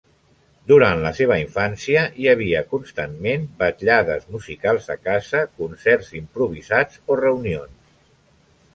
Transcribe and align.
Durant 0.69 1.01
la 1.03 1.11
seva 1.17 1.37
infància 1.41 2.01
hi 2.21 2.25
havia 2.31 2.63
constantment 2.73 3.45
vetllades 3.61 4.27
musicals 4.39 4.91
a 4.97 4.99
casa, 5.05 5.45
concerts 5.63 6.13
improvisats 6.25 7.03
o 7.07 7.23
reunions. 7.25 7.97